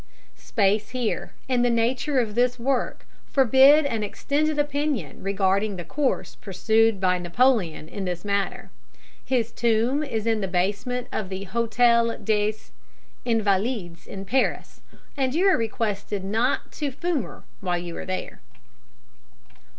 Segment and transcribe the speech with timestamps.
[0.39, 6.33] Space here, and the nature of this work, forbid an extended opinion regarding the course
[6.33, 8.71] pursued by Napoleon in this matter.
[9.23, 12.71] His tomb is in the basement of the Hôtel des
[13.25, 14.81] Invalides in Paris,
[15.15, 18.41] and you are requested not to fumer while you are there.